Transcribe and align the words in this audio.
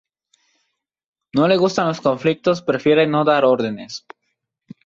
No 1.35 1.47
le 1.47 1.57
gustan 1.57 1.87
los 1.87 2.01
conflictos 2.01 2.63
prefiere 2.63 3.05
no 3.05 3.23
dar 3.23 3.45
órdenes. 3.45 4.03